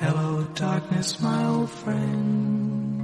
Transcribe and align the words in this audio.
Hello, 0.00 0.46
darkness, 0.54 1.20
my 1.20 1.44
old 1.46 1.68
friend. 1.68 3.02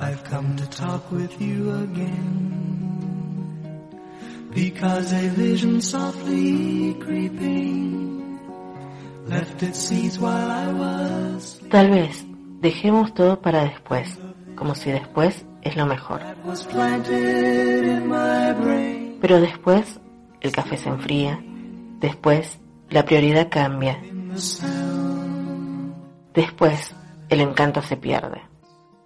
I've 0.00 0.24
come 0.24 0.56
to 0.56 0.66
talk 0.66 1.12
with 1.12 1.40
you 1.40 1.70
again. 1.70 2.50
Because 4.52 5.12
a 5.12 5.28
vision 5.28 5.80
softly 5.80 6.94
creeping 6.94 8.40
left 9.26 9.62
its 9.62 9.78
seeds 9.78 10.18
while 10.18 10.50
I 10.50 10.72
was. 10.72 11.60
Tal 11.70 11.88
vez 11.88 12.24
dejemos 12.60 13.14
todo 13.14 13.40
para 13.40 13.62
después, 13.62 14.18
como 14.56 14.74
si 14.74 14.90
después 14.90 15.46
es 15.62 15.76
lo 15.76 15.86
mejor. 15.86 16.20
Pero 19.20 19.40
después 19.40 20.00
el 20.40 20.50
café 20.50 20.76
se 20.76 20.88
enfría, 20.88 21.40
después 22.00 22.58
la 22.90 23.04
prioridad 23.04 23.48
cambia, 23.50 24.00
después 26.34 26.94
el 27.28 27.40
encanto 27.40 27.82
se 27.82 27.96
pierde, 27.96 28.42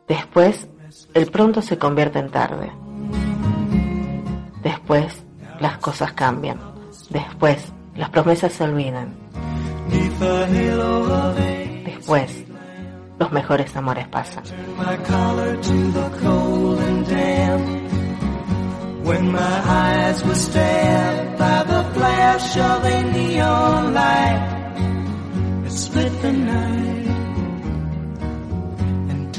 después 0.07 0.69
el 1.15 1.30
pronto 1.30 1.62
se 1.62 1.79
convierte 1.79 2.19
en 2.19 2.30
tarde, 2.30 2.71
después 4.62 5.25
las 5.61 5.79
cosas 5.79 6.12
cambian, 6.12 6.59
después 7.11 7.73
las 7.95 8.11
promesas 8.11 8.52
se 8.52 8.65
olvidan, 8.65 9.15
después 11.85 12.45
los 13.19 13.33
mejores 13.33 13.74
amores 13.77 14.07
pasan. 14.09 14.45
flash 21.95 22.59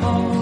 whispered 0.00 0.37